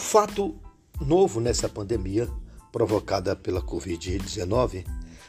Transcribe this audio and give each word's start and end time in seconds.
fato 0.00 0.58
novo 0.98 1.40
nessa 1.40 1.68
pandemia 1.68 2.28
provocada 2.72 3.36
pela 3.36 3.62
Covid-19 3.62 4.84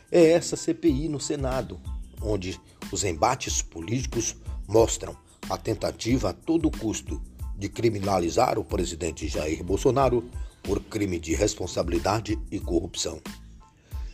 é 0.10 0.32
essa 0.32 0.56
CPI 0.56 1.10
no 1.10 1.20
Senado, 1.20 1.80
onde 2.22 2.60
os 2.92 3.04
embates 3.04 3.62
políticos 3.62 4.36
mostram 4.68 5.16
a 5.50 5.58
tentativa 5.58 6.30
a 6.30 6.34
todo 6.34 6.72
custo 6.72 7.22
de 7.58 7.68
criminalizar 7.68 8.58
o 8.58 8.64
presidente 8.64 9.28
Jair 9.28 9.62
Bolsonaro 9.62 10.24
por 10.64 10.80
crime 10.80 11.20
de 11.20 11.36
responsabilidade 11.36 12.40
e 12.50 12.60
corrupção. 12.60 13.22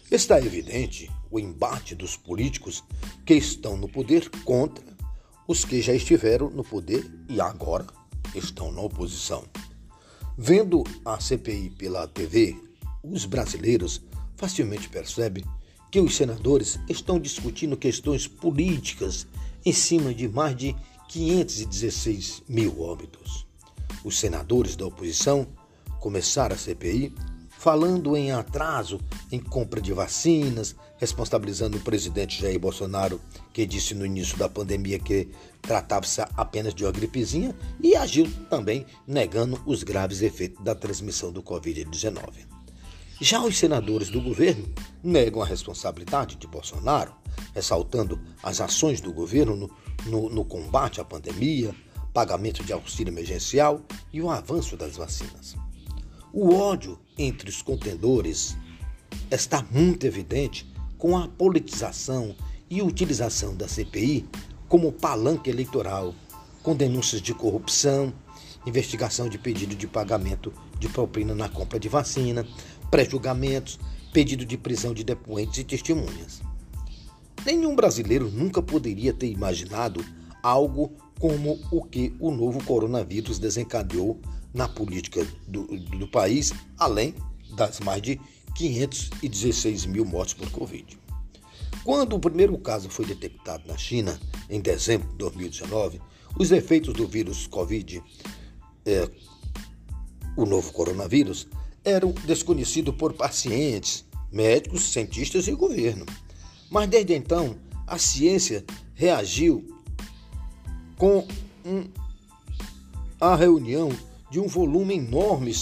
Está 0.10 0.40
evidente 0.40 1.10
o 1.30 1.40
embate 1.40 1.94
dos 1.94 2.18
políticos 2.18 2.84
que 3.26 3.36
estão 3.36 3.78
no 3.78 3.88
poder 3.88 4.30
contra 4.44 4.84
os 5.48 5.64
que 5.64 5.82
já 5.82 5.94
estiveram 5.94 6.50
no 6.50 6.64
poder 6.64 7.10
e 7.30 7.40
agora 7.40 7.86
estão 8.36 8.72
na 8.72 8.82
oposição. 8.82 9.46
Vendo 10.40 10.84
a 11.04 11.20
CPI 11.20 11.72
pela 11.72 12.08
TV, 12.08 12.56
os 13.02 13.26
brasileiros 13.26 14.04
facilmente 14.36 14.88
percebem 14.88 15.44
que 15.92 16.00
os 16.00 16.16
senadores 16.16 16.80
estão 16.88 17.20
discutindo 17.20 17.76
questões 17.76 18.28
políticas 18.28 19.26
em 19.66 19.74
cima 19.74 20.14
de 20.14 20.28
mais 20.28 20.56
de 20.56 20.76
516 21.10 22.44
mil 22.48 22.80
óbitos. 22.82 23.48
Os 24.04 24.20
senadores 24.20 24.76
da 24.76 24.86
oposição 24.86 25.48
começaram 26.00 26.56
a 26.56 26.60
CPI 26.60 27.16
falando 27.58 28.16
em 28.16 28.32
atraso 28.32 29.00
em 29.32 29.40
compra 29.40 29.82
de 29.82 29.92
vacinas, 29.92 30.76
responsabilizando 30.98 31.78
o 31.78 31.82
presidente 31.82 32.42
Jair 32.42 32.60
Bolsonaro, 32.60 33.20
que 33.54 33.66
disse 33.66 33.94
no 33.94 34.06
início 34.06 34.38
da 34.38 34.48
pandemia 34.48 35.00
que 35.00 35.30
tratava-se 35.62 36.22
apenas 36.36 36.74
de 36.74 36.86
uma 36.86 36.92
gripezinha, 36.92 37.56
e 37.82 37.96
agiu 37.96 38.32
também 38.50 38.86
negando 39.08 39.62
os 39.66 39.84
graves 39.84 40.22
efeitos 40.22 40.64
da 40.64 40.76
transmissão 40.76 41.32
do 41.32 41.42
Covid-19. 41.42 42.46
Já 43.20 43.44
os 43.44 43.58
senadores 43.58 44.10
do 44.10 44.22
governo 44.22 44.72
negam 45.04 45.42
a 45.42 45.46
responsabilidade 45.46 46.36
de 46.36 46.46
Bolsonaro, 46.46 47.16
ressaltando 47.54 48.20
as 48.44 48.62
ações 48.62 49.02
do 49.02 49.12
governo 49.12 49.56
no, 49.56 49.72
no, 50.06 50.30
no 50.30 50.46
combate 50.46 51.02
à 51.02 51.04
pandemia, 51.04 51.74
pagamento 52.14 52.64
de 52.64 52.74
auxílio 52.74 53.12
emergencial 53.12 53.82
e 54.14 54.22
o 54.22 54.30
avanço 54.30 54.78
das 54.78 54.98
vacinas. 54.98 55.56
O 56.34 56.54
ódio 56.54 57.00
entre 57.18 57.50
os 57.50 57.62
contendores 57.62 58.58
está 59.32 59.66
muito 59.72 60.06
evidente 60.06 60.70
com 60.98 61.18
a 61.18 61.28
politização 61.28 62.36
e 62.70 62.82
utilização 62.82 63.56
da 63.56 63.68
CPI 63.68 64.28
como 64.68 64.92
palanque 64.92 65.50
eleitoral, 65.50 66.14
com 66.62 66.76
denúncias 66.76 67.22
de 67.22 67.34
corrupção, 67.34 68.14
investigação 68.66 69.30
de 69.30 69.38
pedido 69.38 69.74
de 69.74 69.88
pagamento 69.88 70.52
de 70.78 70.90
propina 70.90 71.34
na 71.34 71.48
compra 71.48 71.80
de 71.80 71.88
vacina, 71.88 72.46
pré-julgamentos, 72.92 73.80
pedido 74.12 74.46
de 74.46 74.58
prisão 74.58 74.94
de 74.94 75.06
depoentes 75.06 75.60
e 75.60 75.64
testemunhas. 75.64 76.42
Nenhum 77.46 77.74
brasileiro 77.74 78.30
nunca 78.30 78.62
poderia 78.62 79.14
ter 79.14 79.32
imaginado 79.32 80.04
algo 80.44 80.92
como 81.20 81.58
o 81.72 81.84
que 81.84 82.14
o 82.20 82.32
novo 82.32 82.62
coronavírus 82.66 83.40
desencadeou 83.40 84.20
na 84.54 84.68
política 84.68 85.26
do, 85.48 85.66
do 85.66 86.08
país, 86.08 86.54
além 86.78 87.14
das 87.56 87.80
mais 87.80 88.02
de 88.02 88.20
516 88.56 89.86
mil 89.86 90.06
mortes 90.06 90.34
por 90.34 90.50
Covid. 90.50 90.98
Quando 91.84 92.16
o 92.16 92.20
primeiro 92.20 92.58
caso 92.58 92.90
foi 92.90 93.06
detectado 93.06 93.68
na 93.68 93.78
China, 93.78 94.20
em 94.50 94.60
dezembro 94.60 95.08
de 95.10 95.16
2019, 95.16 96.02
os 96.38 96.52
efeitos 96.52 96.94
do 96.94 97.08
vírus 97.08 97.48
Covid, 97.48 98.04
é, 98.86 99.10
o 100.36 100.46
novo 100.46 100.72
coronavírus, 100.74 101.48
eram 101.84 102.12
desconhecidos 102.26 102.94
por 102.96 103.14
pacientes, 103.14 104.06
médicos, 104.32 104.92
cientistas 104.92 105.48
e 105.48 105.54
governo. 105.54 106.06
Mas 106.70 106.90
desde 106.90 107.16
então, 107.16 107.58
a 107.86 107.98
ciência 107.98 108.66
reagiu 108.94 109.66
com 110.98 111.26
um, 111.66 111.90
a 113.20 113.36
reunião 113.36 113.90
de 114.30 114.40
um 114.40 114.48
volume 114.48 114.96
enorme 114.96 115.54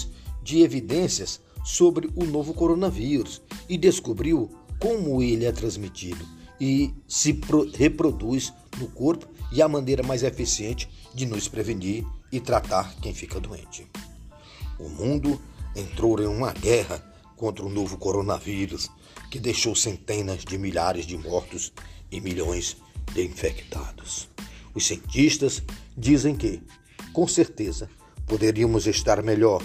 de 0.42 0.62
evidências 0.62 1.40
sobre 1.64 2.08
o 2.14 2.24
novo 2.24 2.54
coronavírus 2.54 3.42
e 3.68 3.76
descobriu 3.76 4.50
como 4.78 5.22
ele 5.22 5.44
é 5.44 5.52
transmitido 5.52 6.24
e 6.60 6.94
se 7.06 7.38
reproduz 7.74 8.52
no 8.78 8.88
corpo 8.88 9.26
e 9.52 9.60
a 9.60 9.68
maneira 9.68 10.02
mais 10.02 10.22
eficiente 10.22 10.88
de 11.14 11.26
nos 11.26 11.48
prevenir 11.48 12.04
e 12.30 12.40
tratar 12.40 12.94
quem 13.00 13.14
fica 13.14 13.40
doente. 13.40 13.86
O 14.78 14.88
mundo 14.88 15.40
entrou 15.74 16.20
em 16.20 16.26
uma 16.26 16.52
guerra 16.52 17.02
contra 17.36 17.64
o 17.64 17.68
novo 17.68 17.98
coronavírus 17.98 18.90
que 19.30 19.38
deixou 19.38 19.74
centenas 19.74 20.44
de 20.44 20.56
milhares 20.58 21.06
de 21.06 21.16
mortos 21.16 21.72
e 22.10 22.20
milhões 22.20 22.76
de 23.12 23.24
infectados. 23.24 24.28
Os 24.74 24.86
cientistas 24.86 25.62
dizem 25.96 26.36
que, 26.36 26.62
com 27.12 27.26
certeza, 27.26 27.88
poderíamos 28.26 28.86
estar 28.86 29.22
melhor 29.22 29.62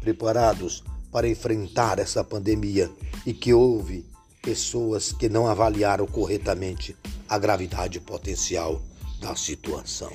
preparados 0.00 0.84
para 1.10 1.28
enfrentar 1.28 1.98
essa 1.98 2.22
pandemia 2.22 2.90
e 3.26 3.32
que 3.32 3.52
houve 3.52 4.04
pessoas 4.42 5.12
que 5.12 5.28
não 5.28 5.46
avaliaram 5.46 6.06
corretamente 6.06 6.94
a 7.28 7.38
gravidade 7.38 7.98
potencial 8.00 8.80
da 9.20 9.34
situação. 9.34 10.12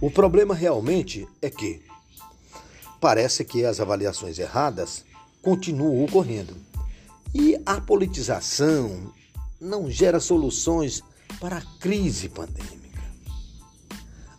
O 0.00 0.10
problema 0.10 0.54
realmente 0.54 1.26
é 1.40 1.50
que 1.50 1.82
parece 3.00 3.44
que 3.44 3.64
as 3.64 3.80
avaliações 3.80 4.38
erradas 4.38 5.04
continuam 5.42 6.04
ocorrendo 6.04 6.56
e 7.34 7.60
a 7.64 7.80
politização 7.80 9.12
não 9.60 9.90
gera 9.90 10.20
soluções 10.20 11.02
para 11.40 11.58
a 11.58 11.62
crise 11.78 12.28
pandêmica. 12.28 13.02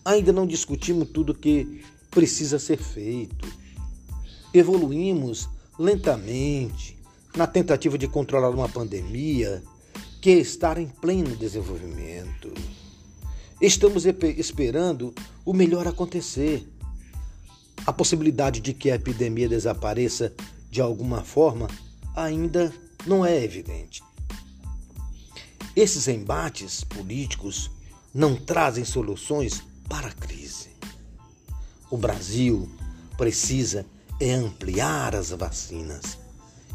Ainda 0.03 0.31
não 0.31 0.47
discutimos 0.47 1.09
tudo 1.09 1.33
que 1.33 1.83
precisa 2.09 2.59
ser 2.59 2.77
feito. 2.77 3.47
Evoluímos 4.53 5.47
lentamente 5.77 6.97
na 7.35 7.47
tentativa 7.47 7.97
de 7.97 8.07
controlar 8.07 8.49
uma 8.49 8.67
pandemia 8.67 9.63
que 10.21 10.31
está 10.31 10.79
em 10.79 10.87
pleno 10.87 11.35
desenvolvimento. 11.35 12.51
Estamos 13.61 14.05
esperando 14.05 15.13
o 15.45 15.53
melhor 15.53 15.87
acontecer. 15.87 16.67
A 17.85 17.93
possibilidade 17.93 18.59
de 18.59 18.73
que 18.73 18.91
a 18.91 18.95
epidemia 18.95 19.47
desapareça 19.47 20.33
de 20.69 20.81
alguma 20.81 21.23
forma 21.23 21.67
ainda 22.15 22.73
não 23.05 23.25
é 23.25 23.41
evidente. 23.43 24.03
Esses 25.75 26.07
embates 26.07 26.83
políticos 26.83 27.71
não 28.13 28.35
trazem 28.35 28.83
soluções 28.83 29.63
para 29.87 30.07
a 30.07 30.13
crise. 30.13 30.69
O 31.91 31.97
Brasil 31.97 32.69
precisa 33.17 33.85
é 34.19 34.33
ampliar 34.33 35.15
as 35.15 35.29
vacinas 35.29 36.17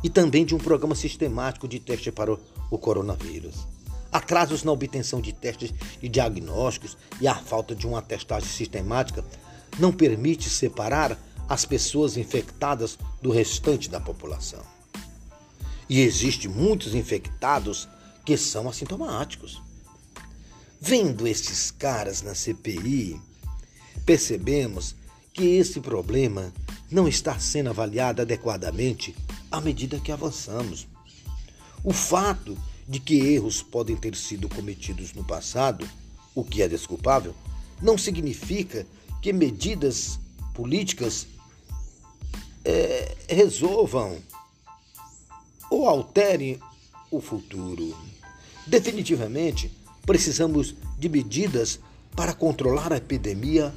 e 0.02 0.08
também 0.10 0.44
de 0.44 0.54
um 0.54 0.58
programa 0.58 0.94
sistemático 0.94 1.68
de 1.68 1.78
teste 1.78 2.10
para 2.10 2.36
o 2.70 2.78
coronavírus. 2.78 3.66
Atrasos 4.10 4.64
na 4.64 4.72
obtenção 4.72 5.20
de 5.20 5.32
testes 5.32 5.72
e 6.02 6.08
diagnósticos 6.08 6.96
e 7.20 7.28
a 7.28 7.34
falta 7.34 7.74
de 7.74 7.86
uma 7.86 8.02
testagem 8.02 8.48
sistemática 8.48 9.24
não 9.78 9.92
permite 9.92 10.48
separar 10.48 11.18
as 11.48 11.64
pessoas 11.64 12.16
infectadas 12.16 12.98
do 13.20 13.30
restante 13.30 13.90
da 13.90 14.00
população. 14.00 14.62
E 15.88 16.00
existem 16.00 16.50
muitos 16.50 16.94
infectados 16.94 17.88
que 18.24 18.36
são 18.36 18.68
assintomáticos. 18.68 19.62
Vendo 20.80 21.26
esses 21.26 21.70
caras 21.70 22.22
na 22.22 22.34
CPI, 22.34 23.20
percebemos 24.06 24.94
que 25.34 25.56
esse 25.56 25.80
problema 25.80 26.52
não 26.88 27.08
está 27.08 27.38
sendo 27.40 27.68
avaliado 27.68 28.22
adequadamente 28.22 29.14
à 29.50 29.60
medida 29.60 29.98
que 29.98 30.12
avançamos. 30.12 30.86
O 31.82 31.92
fato 31.92 32.56
de 32.88 33.00
que 33.00 33.16
erros 33.16 33.60
podem 33.60 33.96
ter 33.96 34.14
sido 34.14 34.48
cometidos 34.48 35.12
no 35.12 35.24
passado, 35.24 35.86
o 36.34 36.44
que 36.44 36.62
é 36.62 36.68
desculpável, 36.68 37.34
não 37.82 37.98
significa 37.98 38.86
que 39.20 39.32
medidas 39.32 40.20
políticas 40.54 41.26
é, 42.64 43.16
resolvam 43.28 44.18
ou 45.68 45.88
alterem 45.88 46.60
o 47.10 47.20
futuro. 47.20 47.96
Definitivamente, 48.66 49.70
precisamos 50.06 50.76
de 50.96 51.08
medidas 51.08 51.80
para 52.14 52.32
controlar 52.32 52.92
a 52.92 52.98
epidemia 52.98 53.74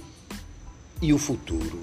e 1.02 1.14
o 1.14 1.18
futuro. 1.18 1.80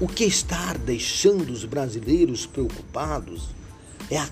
O 0.00 0.08
que 0.08 0.24
está 0.24 0.74
deixando 0.74 1.50
os 1.50 1.64
brasileiros 1.64 2.46
preocupados 2.46 3.50
é 4.10 4.18
a 4.18 4.28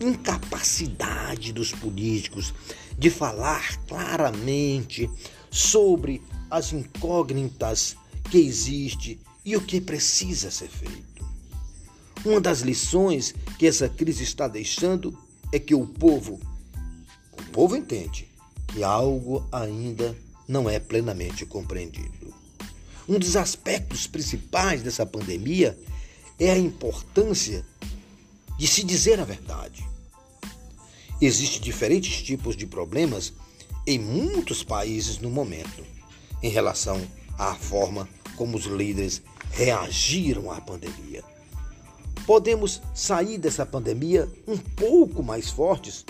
incapacidade 0.00 1.52
dos 1.52 1.72
políticos 1.72 2.52
de 2.98 3.08
falar 3.08 3.78
claramente 3.86 5.08
sobre 5.50 6.20
as 6.50 6.72
incógnitas 6.72 7.96
que 8.30 8.38
existe 8.38 9.18
e 9.44 9.56
o 9.56 9.60
que 9.60 9.80
precisa 9.80 10.50
ser 10.50 10.68
feito. 10.68 11.24
Uma 12.24 12.40
das 12.40 12.60
lições 12.60 13.32
que 13.58 13.66
essa 13.66 13.88
crise 13.88 14.24
está 14.24 14.48
deixando 14.48 15.16
é 15.52 15.58
que 15.58 15.74
o 15.74 15.86
povo, 15.86 16.40
o 17.32 17.42
povo 17.52 17.76
entende 17.76 18.28
que 18.66 18.82
algo 18.82 19.46
ainda 19.52 20.16
não 20.46 20.68
é 20.68 20.78
plenamente 20.78 21.44
compreendido. 21.44 22.34
Um 23.08 23.18
dos 23.18 23.36
aspectos 23.36 24.06
principais 24.06 24.82
dessa 24.82 25.06
pandemia 25.06 25.78
é 26.38 26.50
a 26.50 26.58
importância 26.58 27.64
de 28.58 28.66
se 28.66 28.82
dizer 28.82 29.20
a 29.20 29.24
verdade. 29.24 29.88
Existem 31.20 31.60
diferentes 31.60 32.22
tipos 32.22 32.56
de 32.56 32.66
problemas 32.66 33.32
em 33.86 33.98
muitos 33.98 34.62
países 34.62 35.18
no 35.18 35.30
momento, 35.30 35.84
em 36.42 36.50
relação 36.50 37.00
à 37.38 37.54
forma 37.54 38.08
como 38.36 38.56
os 38.56 38.64
líderes 38.64 39.22
reagiram 39.50 40.50
à 40.50 40.60
pandemia. 40.60 41.22
Podemos 42.26 42.82
sair 42.92 43.38
dessa 43.38 43.64
pandemia 43.64 44.28
um 44.46 44.58
pouco 44.58 45.22
mais 45.22 45.48
fortes, 45.48 46.04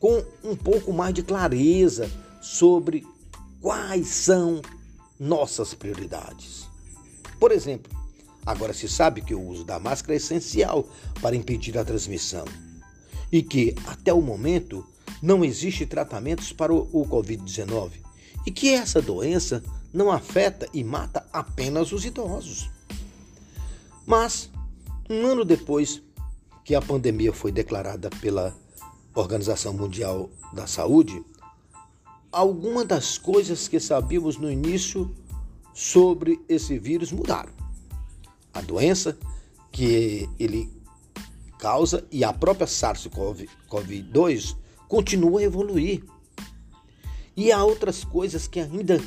com 0.00 0.24
um 0.42 0.56
pouco 0.56 0.92
mais 0.92 1.12
de 1.12 1.22
clareza 1.22 2.10
sobre 2.40 3.06
quais 3.60 4.08
são 4.08 4.62
nossas 5.18 5.74
prioridades. 5.74 6.68
Por 7.38 7.52
exemplo, 7.52 7.92
agora 8.44 8.72
se 8.72 8.88
sabe 8.88 9.20
que 9.20 9.34
o 9.34 9.42
uso 9.42 9.64
da 9.64 9.78
máscara 9.78 10.14
é 10.14 10.16
essencial 10.16 10.88
para 11.20 11.36
impedir 11.36 11.76
a 11.78 11.84
transmissão 11.84 12.44
e 13.30 13.42
que, 13.42 13.74
até 13.86 14.12
o 14.12 14.20
momento, 14.20 14.84
não 15.22 15.44
existe 15.44 15.86
tratamentos 15.86 16.52
para 16.52 16.72
o 16.72 17.06
Covid-19 17.06 17.92
e 18.46 18.50
que 18.50 18.70
essa 18.70 19.02
doença 19.02 19.62
não 19.92 20.10
afeta 20.10 20.66
e 20.72 20.82
mata 20.82 21.26
apenas 21.32 21.92
os 21.92 22.04
idosos. 22.04 22.70
Mas, 24.06 24.50
um 25.08 25.26
ano 25.26 25.44
depois 25.44 26.02
que 26.64 26.74
a 26.74 26.80
pandemia 26.80 27.32
foi 27.32 27.52
declarada 27.52 28.08
pela 28.20 28.56
Organização 29.14 29.72
Mundial 29.72 30.30
da 30.52 30.66
Saúde, 30.66 31.22
algumas 32.32 32.86
das 32.86 33.18
coisas 33.18 33.68
que 33.68 33.80
sabíamos 33.80 34.36
no 34.36 34.50
início 34.50 35.10
sobre 35.74 36.40
esse 36.48 36.78
vírus 36.78 37.12
mudaram. 37.12 37.52
A 38.52 38.60
doença 38.60 39.16
que 39.72 40.28
ele 40.38 40.70
causa 41.58 42.04
e 42.10 42.24
a 42.24 42.32
própria 42.32 42.66
SARS-CoV-2 42.66 44.56
continua 44.88 45.40
a 45.40 45.44
evoluir. 45.44 46.02
E 47.36 47.52
há 47.52 47.62
outras 47.62 48.04
coisas 48.04 48.48
que 48.48 48.60
ainda 48.60 49.00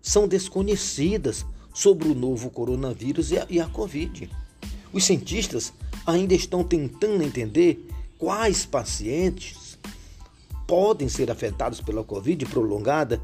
são 0.00 0.28
desconhecidas 0.28 1.46
sobre 1.72 2.08
o 2.08 2.14
novo 2.14 2.50
coronavírus 2.50 3.30
e 3.30 3.38
a, 3.38 3.46
e 3.48 3.60
a 3.60 3.66
Covid. 3.66 4.30
Os 4.92 5.04
cientistas 5.04 5.72
ainda 6.06 6.34
estão 6.34 6.62
tentando 6.62 7.22
entender 7.22 7.88
quais 8.18 8.66
pacientes 8.66 9.56
podem 10.66 11.08
ser 11.08 11.30
afetados 11.30 11.80
pela 11.80 12.04
Covid 12.04 12.44
prolongada 12.46 13.22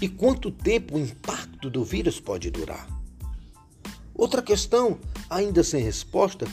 e 0.00 0.08
quanto 0.08 0.50
tempo 0.50 0.96
o 0.96 1.00
impacto 1.00 1.68
do 1.70 1.84
vírus 1.84 2.20
pode 2.20 2.50
durar. 2.50 2.86
Outra 4.14 4.42
questão, 4.42 4.98
ainda 5.28 5.64
sem 5.64 5.82
resposta, 5.82 6.46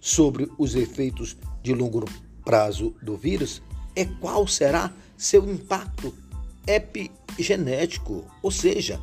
sobre 0.00 0.50
os 0.58 0.74
efeitos 0.74 1.36
de 1.62 1.74
longo 1.74 2.04
prazo 2.44 2.94
do 3.02 3.16
vírus 3.16 3.62
é 3.94 4.04
qual 4.04 4.46
será 4.46 4.92
seu 5.16 5.48
impacto 5.50 6.14
epigenético, 6.66 8.24
ou 8.42 8.50
seja, 8.50 9.00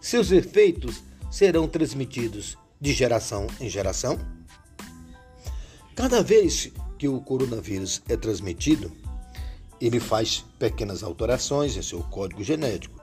seus 0.00 0.30
efeitos 0.30 1.02
serão 1.30 1.68
transmitidos 1.68 2.56
de 2.80 2.92
geração 2.92 3.46
em 3.60 3.68
geração? 3.68 4.18
Cada 5.94 6.22
vez 6.22 6.72
que 6.96 7.08
o 7.08 7.20
coronavírus 7.20 8.02
é 8.08 8.16
transmitido, 8.16 8.90
ele 9.80 10.00
faz 10.00 10.44
pequenas 10.58 11.02
alterações 11.02 11.76
em 11.76 11.82
seu 11.82 12.02
código 12.04 12.42
genético. 12.42 13.00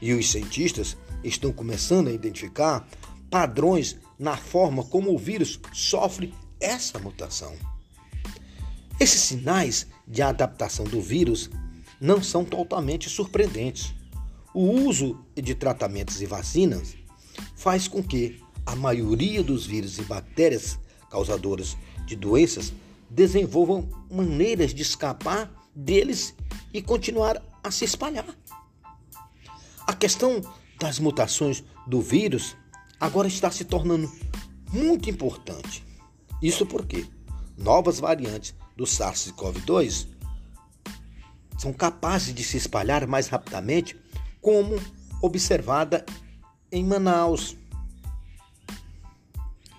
E 0.00 0.12
os 0.12 0.30
cientistas 0.30 0.96
estão 1.24 1.52
começando 1.52 2.08
a 2.08 2.12
identificar 2.12 2.86
padrões 3.30 3.96
na 4.18 4.36
forma 4.36 4.84
como 4.84 5.12
o 5.12 5.18
vírus 5.18 5.58
sofre 5.72 6.34
essa 6.60 6.98
mutação. 6.98 7.54
Esses 9.00 9.20
sinais 9.20 9.86
de 10.06 10.22
adaptação 10.22 10.84
do 10.84 11.00
vírus 11.00 11.50
não 12.00 12.22
são 12.22 12.44
totalmente 12.44 13.08
surpreendentes. 13.08 13.94
O 14.54 14.62
uso 14.62 15.24
de 15.34 15.54
tratamentos 15.54 16.20
e 16.20 16.26
vacinas 16.26 16.96
faz 17.56 17.86
com 17.86 18.02
que 18.02 18.40
a 18.66 18.74
maioria 18.74 19.42
dos 19.42 19.66
vírus 19.66 19.98
e 19.98 20.02
bactérias 20.02 20.78
causadoras 21.10 21.76
de 22.06 22.16
doenças 22.16 22.72
desenvolvam 23.08 23.88
maneiras 24.10 24.74
de 24.74 24.82
escapar 24.82 25.50
deles 25.78 26.34
e 26.72 26.82
continuar 26.82 27.40
a 27.62 27.70
se 27.70 27.84
espalhar. 27.84 28.26
A 29.86 29.94
questão 29.94 30.42
das 30.78 30.98
mutações 30.98 31.62
do 31.86 32.00
vírus 32.00 32.56
agora 33.00 33.28
está 33.28 33.50
se 33.50 33.64
tornando 33.64 34.10
muito 34.72 35.08
importante. 35.08 35.84
Isso 36.42 36.66
porque 36.66 37.06
novas 37.56 38.00
variantes 38.00 38.54
do 38.76 38.84
SARS-CoV-2 38.84 40.08
são 41.58 41.72
capazes 41.72 42.34
de 42.34 42.44
se 42.44 42.56
espalhar 42.56 43.06
mais 43.06 43.28
rapidamente, 43.28 43.96
como 44.40 44.80
observada 45.20 46.04
em 46.70 46.84
Manaus, 46.84 47.56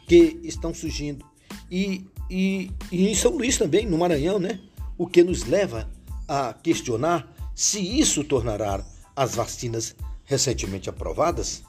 que 0.08 0.40
estão 0.44 0.74
surgindo, 0.74 1.24
e, 1.72 2.06
e, 2.30 2.72
e 2.92 3.08
em 3.08 3.16
São 3.16 3.32
Luís 3.32 3.58
também, 3.58 3.86
no 3.86 3.98
Maranhão, 3.98 4.40
né? 4.40 4.60
O 5.00 5.08
que 5.08 5.24
nos 5.24 5.46
leva 5.46 5.90
a 6.28 6.54
questionar 6.54 7.34
se 7.56 7.80
isso 7.80 8.22
tornará 8.22 8.84
as 9.16 9.34
vacinas 9.34 9.96
recentemente 10.26 10.90
aprovadas 10.90 11.64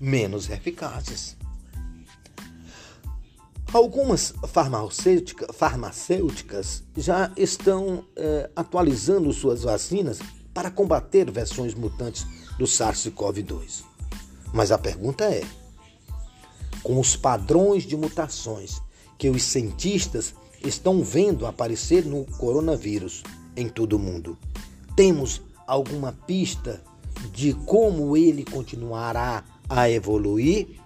menos 0.00 0.50
eficazes. 0.50 1.36
Algumas 3.72 4.34
farmacêutica, 4.48 5.52
farmacêuticas 5.52 6.82
já 6.96 7.32
estão 7.36 8.04
é, 8.16 8.50
atualizando 8.56 9.32
suas 9.32 9.62
vacinas 9.62 10.18
para 10.52 10.68
combater 10.68 11.30
versões 11.30 11.74
mutantes 11.74 12.26
do 12.58 12.64
SARS-CoV-2. 12.64 13.84
Mas 14.52 14.72
a 14.72 14.76
pergunta 14.76 15.24
é: 15.24 15.44
com 16.82 16.98
os 16.98 17.14
padrões 17.14 17.84
de 17.84 17.96
mutações 17.96 18.82
que 19.16 19.30
os 19.30 19.44
cientistas 19.44 20.34
estão 20.64 21.02
vendo 21.02 21.46
aparecer 21.46 22.04
no 22.04 22.24
coronavírus 22.24 23.22
em 23.56 23.68
todo 23.68 23.94
o 23.94 23.98
mundo, 23.98 24.38
temos 24.96 25.42
alguma 25.66 26.12
pista 26.12 26.82
de 27.32 27.52
como 27.52 28.16
ele 28.16 28.44
continuará 28.44 29.44
a 29.68 29.90
evoluir? 29.90 30.80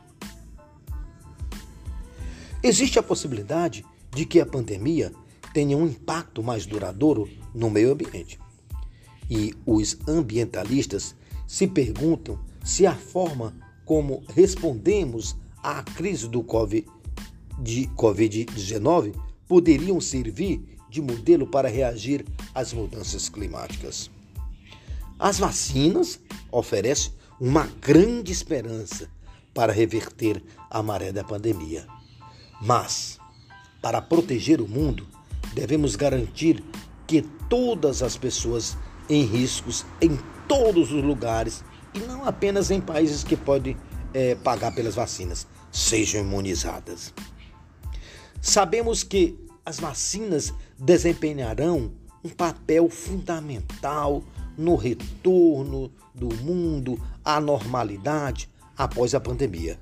Existe 2.63 2.99
a 2.99 3.03
possibilidade 3.03 3.85
de 4.11 4.25
que 4.25 4.41
a 4.41 4.47
pandemia 4.47 5.13
tenha 5.53 5.77
um 5.77 5.87
impacto 5.87 6.43
mais 6.43 6.65
duradouro 6.67 7.29
no 7.55 7.71
meio 7.71 7.93
ambiente. 7.93 8.41
E 9.31 9.55
os 9.65 9.97
ambientalistas 10.07 11.15
se 11.47 11.67
perguntam 11.67 12.39
se 12.65 12.87
a 12.87 12.95
forma 12.95 13.55
como 13.85 14.23
respondemos 14.35 15.37
à 15.63 15.83
crise 15.83 16.29
do 16.29 16.43
Covid-19 16.43 19.15
poderiam 19.49 20.01
servir 20.01 20.61
de 20.89 21.01
modelo 21.01 21.47
para 21.47 21.69
reagir 21.69 22.25
às 22.55 22.73
mudanças 22.73 23.29
climáticas. 23.29 24.11
As 25.19 25.39
vacinas 25.39 26.21
oferecem 26.51 27.13
uma 27.41 27.67
grande 27.81 28.33
esperança 28.33 29.11
para 29.53 29.73
reverter 29.73 30.43
a 30.71 30.83
maré 30.83 31.13
da 31.13 31.25
pandemia. 31.25 31.87
Mas, 32.61 33.19
para 33.81 34.01
proteger 34.03 34.61
o 34.61 34.69
mundo, 34.69 35.07
devemos 35.55 35.97
garantir 35.97 36.63
que 37.07 37.23
todas 37.49 38.03
as 38.03 38.17
pessoas 38.17 38.77
em 39.09 39.25
riscos 39.25 39.85
em 40.01 40.19
todos 40.49 40.93
os 40.93 41.03
lugares 41.03 41.65
e 41.95 42.01
não 42.01 42.25
apenas 42.25 42.71
em 42.71 42.81
países 42.81 43.25
que 43.25 43.37
podem 43.37 43.77
é, 44.13 44.35
pagar 44.35 44.75
pelas 44.75 44.95
vacinas 44.95 45.47
sejam 45.71 46.23
imunizadas. 46.23 47.13
Sabemos 48.47 49.03
que 49.03 49.37
as 49.65 49.81
vacinas 49.81 50.55
desempenharão 50.79 51.91
um 52.23 52.29
papel 52.29 52.89
fundamental 52.89 54.23
no 54.57 54.77
retorno 54.77 55.91
do 56.15 56.33
mundo 56.37 56.97
à 57.25 57.41
normalidade 57.41 58.49
após 58.79 59.17
a 59.17 59.21
pandemia. 59.21 59.81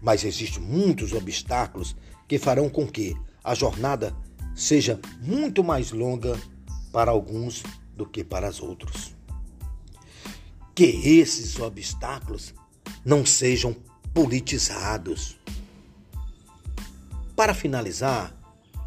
Mas 0.00 0.24
existem 0.24 0.62
muitos 0.62 1.12
obstáculos 1.12 1.96
que 2.28 2.38
farão 2.38 2.68
com 2.68 2.86
que 2.86 3.16
a 3.42 3.56
jornada 3.56 4.14
seja 4.54 5.00
muito 5.20 5.64
mais 5.64 5.90
longa 5.90 6.40
para 6.92 7.10
alguns 7.10 7.64
do 7.96 8.06
que 8.06 8.22
para 8.22 8.48
os 8.48 8.60
outros. 8.60 9.16
Que 10.76 10.84
esses 10.84 11.58
obstáculos 11.58 12.54
não 13.04 13.26
sejam 13.26 13.74
politizados. 14.14 15.36
Para 17.36 17.52
finalizar, 17.52 18.34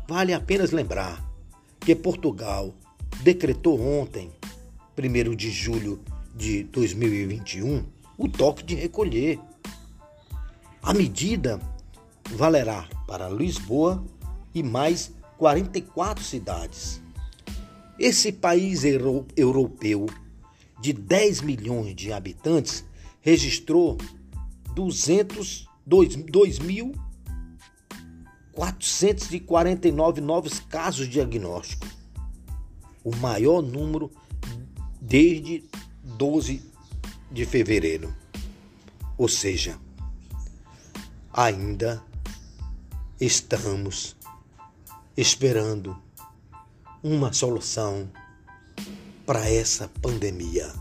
vale 0.08 0.34
apenas 0.34 0.72
lembrar 0.72 1.24
que 1.80 1.96
Portugal 1.96 2.74
decretou 3.22 3.80
ontem, 3.80 4.32
1 4.98 5.36
de 5.36 5.52
julho 5.52 6.02
de 6.36 6.64
2021, 6.64 7.86
o 8.18 8.28
toque 8.28 8.64
de 8.64 8.74
recolher. 8.74 9.40
A 10.82 10.96
medida 10.96 11.62
valerá 12.32 12.90
para 13.06 13.30
Lisboa 13.30 14.04
e 14.52 14.64
mais 14.64 15.14
44 15.38 16.24
cidades. 16.24 17.00
Esse 18.00 18.32
país 18.32 18.82
europeu 19.38 20.08
de 20.82 20.92
10 20.92 21.42
milhões 21.42 21.96
de 21.96 22.12
habitantes 22.12 22.84
registrou 23.22 23.96
2.449 28.60 30.20
novos 30.20 30.60
casos 30.60 31.08
diagnósticos, 31.08 31.90
o 33.04 33.16
maior 33.16 33.62
número 33.62 34.12
desde 35.00 35.64
12 36.04 36.62
de 37.32 37.46
fevereiro. 37.46 38.14
Ou 39.18 39.30
seja, 39.30 39.80
ainda 41.32 42.04
estamos 43.20 44.18
esperando 45.16 45.98
uma 47.02 47.32
solução 47.32 48.12
para 49.26 49.50
essa 49.50 49.88
pandemia. 49.88 50.74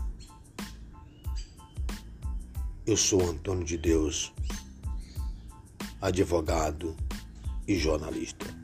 Eu 2.85 2.97
sou 2.97 3.21
Antônio 3.21 3.63
de 3.63 3.77
Deus, 3.77 4.33
advogado 6.01 6.95
e 7.69 7.77
jornalista. 7.77 8.58